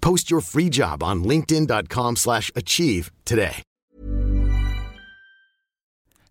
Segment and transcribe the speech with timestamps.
[0.00, 3.62] Post your free job on linkedin.com/achieve slash achieve today.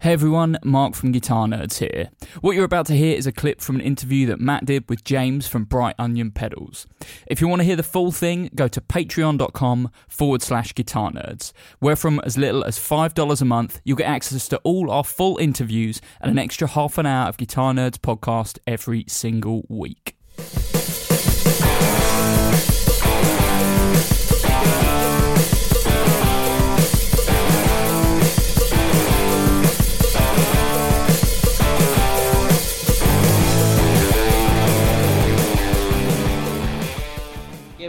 [0.01, 2.09] Hey everyone, Mark from Guitar Nerds here.
[2.39, 5.03] What you're about to hear is a clip from an interview that Matt did with
[5.03, 6.87] James from Bright Onion Pedals.
[7.27, 11.51] If you want to hear the full thing, go to patreon.com forward slash guitar nerds,
[11.79, 15.37] where from as little as $5 a month, you'll get access to all our full
[15.37, 20.15] interviews and an extra half an hour of Guitar Nerds podcast every single week.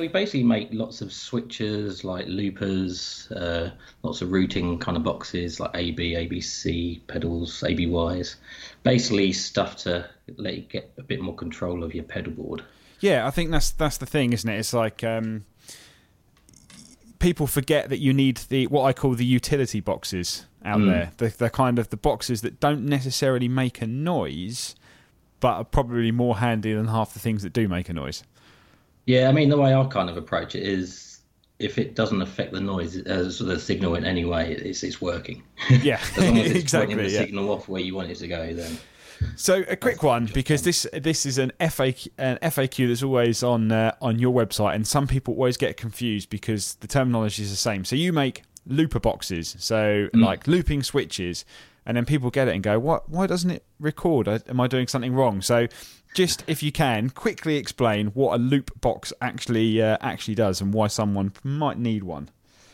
[0.00, 3.70] We basically make lots of switches like loopers, uh,
[4.02, 8.36] lots of routing kind of boxes like AB, ABC pedals, ABYs.
[8.82, 12.62] Basically, stuff to let you get a bit more control of your pedal board.
[13.00, 14.58] Yeah, I think that's that's the thing, isn't it?
[14.58, 15.44] It's like um,
[17.18, 20.86] people forget that you need the what I call the utility boxes out Mm.
[20.90, 21.12] there.
[21.16, 24.74] The, the kind of the boxes that don't necessarily make a noise,
[25.40, 28.22] but are probably more handy than half the things that do make a noise.
[29.06, 31.20] Yeah, I mean, the way I kind of approach it is
[31.58, 35.00] if it doesn't affect the noise, uh, sort of signal in any way, it's, it's
[35.00, 35.42] working.
[35.82, 36.94] Yeah, as long as it's exactly.
[36.94, 37.20] pointing the yeah.
[37.20, 38.78] signal off where you want it to go, then.
[39.36, 43.70] So a quick one because this this is an FAQ, an FAQ that's always on
[43.70, 47.56] uh, on your website, and some people always get confused because the terminology is the
[47.56, 47.84] same.
[47.84, 51.44] So you make looper boxes, so like looping switches,
[51.86, 53.08] and then people get it and go, "What?
[53.08, 54.28] Why doesn't it record?
[54.28, 55.66] Am I doing something wrong?" So
[56.14, 60.74] just if you can quickly explain what a loop box actually uh, actually does and
[60.74, 62.28] why someone might need one.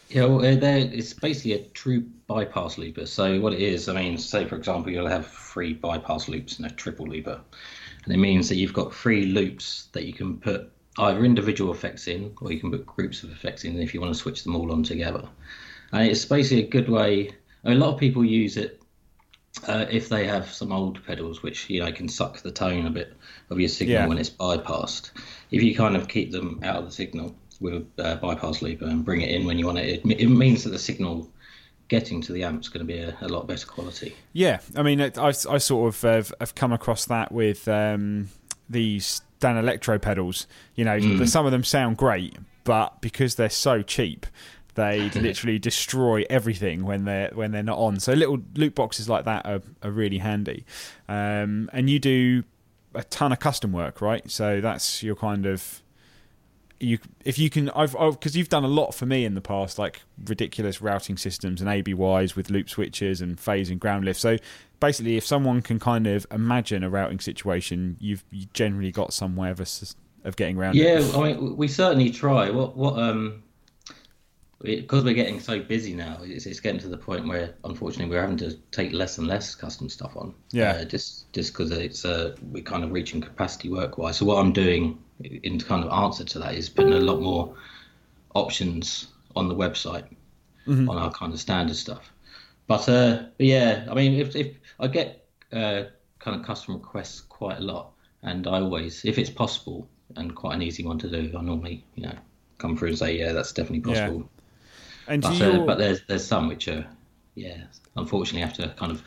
[0.09, 3.07] Yeah, well, uh, it's basically a true bypass looper.
[3.07, 6.67] So what it is, I mean, say for example, you'll have three bypass loops and
[6.67, 7.41] a triple looper,
[8.05, 12.07] and it means that you've got three loops that you can put either individual effects
[12.07, 14.55] in, or you can put groups of effects in if you want to switch them
[14.57, 15.29] all on together.
[15.93, 17.31] And it's basically a good way.
[17.65, 18.81] A lot of people use it
[19.67, 22.91] uh, if they have some old pedals, which you know can suck the tone a
[22.91, 23.15] bit
[23.51, 24.07] of your signal Yeah.
[24.07, 25.11] when it's bypassed.
[25.51, 28.85] If you kind of keep them out of the signal with a uh, bypass looper
[28.85, 31.31] and bring it in when you want it, it, it means that the signal
[31.89, 34.15] getting to the amp's going to be a, a lot better quality.
[34.33, 38.29] Yeah, I mean, I, I sort of have, have come across that with um,
[38.69, 40.47] these Danelectro pedals.
[40.75, 44.27] You know, the- some of them sound great, but because they're so cheap,
[44.77, 47.99] they literally destroy everything when they're when they're not on.
[47.99, 50.65] So little loop boxes like that are, are really handy.
[51.09, 52.45] Um, and you do
[52.95, 54.31] a ton of custom work, right?
[54.31, 55.83] So that's your kind of
[56.79, 59.79] you if you can I've because you've done a lot for me in the past
[59.79, 64.37] like ridiculous routing systems and ABYs with loop switches and phase and ground lift so
[64.79, 69.37] basically if someone can kind of imagine a routing situation you've you generally got some
[69.37, 69.59] way of
[70.27, 72.51] of getting around Yeah, it I mean, we certainly try.
[72.51, 73.43] What what um,
[74.63, 78.21] because we're getting so busy now, it's, it's getting to the point where unfortunately we're
[78.21, 80.35] having to take less and less custom stuff on.
[80.51, 80.73] Yeah.
[80.73, 84.17] Uh, just just because it's uh, we're kind of reaching capacity work wise.
[84.17, 87.55] So what I'm doing in kind of answer to that is putting a lot more
[88.35, 90.05] options on the website
[90.89, 92.13] on our kind of standard stuff.
[92.67, 95.85] But uh, but yeah, I mean, if if I get uh,
[96.19, 97.93] kind of custom requests quite a lot,
[98.23, 101.85] and I always, if it's possible and quite an easy one to do, I normally
[101.95, 102.15] you know
[102.59, 104.23] come through and say, yeah, that's definitely Yeah.
[105.09, 106.87] And But, uh, but there's there's some which are
[107.35, 107.59] yeah,
[107.97, 109.03] unfortunately have to kind of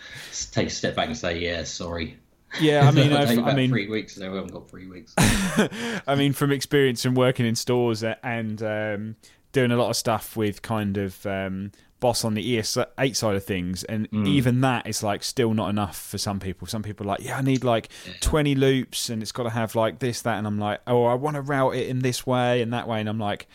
[0.52, 2.18] take a step back and say, yeah, sorry.
[2.62, 5.14] yeah I mean I've, I about mean three weeks, so we haven't got three weeks.
[5.18, 9.16] I mean, from experience and working in stores and um,
[9.52, 13.44] doing a lot of stuff with kind of um, boss on the ES8 side of
[13.44, 16.68] things, and even that is like still not enough for some people.
[16.68, 17.90] Some people are like, yeah, I need like
[18.22, 21.16] 20 loops, and it's got to have like this, that, and I'm like, oh, I
[21.16, 23.48] want to route it in this way and that way, and I'm like.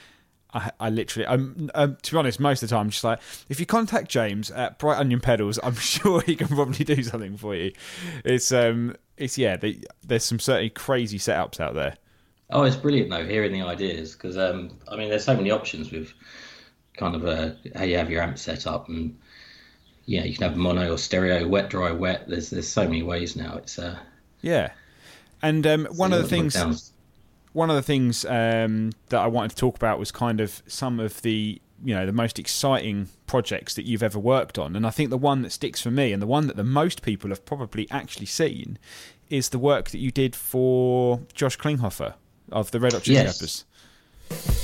[0.54, 3.20] I, I literally, I'm, um, to be honest, most of the time, I'm just like,
[3.48, 7.36] if you contact James at Bright Onion Pedals, I'm sure he can probably do something
[7.36, 7.72] for you.
[8.24, 11.96] It's, um, it's yeah, they, there's some certainly crazy setups out there.
[12.50, 15.90] Oh, it's brilliant though, hearing the ideas because um, I mean, there's so many options
[15.90, 16.12] with
[16.96, 19.18] kind of uh, how you have your amp set up, and
[20.04, 22.28] yeah, you can have mono or stereo, wet, dry, wet.
[22.28, 23.56] There's there's so many ways now.
[23.56, 23.98] It's uh,
[24.42, 24.72] yeah,
[25.42, 26.92] and um, one of the things
[27.54, 31.00] one of the things um, that I wanted to talk about was kind of some
[31.00, 34.90] of the you know the most exciting projects that you've ever worked on, and I
[34.90, 37.44] think the one that sticks for me and the one that the most people have
[37.46, 38.78] probably actually seen
[39.30, 42.14] is the work that you did for Josh Klinghoffer
[42.52, 43.38] of the Red Hot Chili yes.
[43.38, 44.63] Peppers.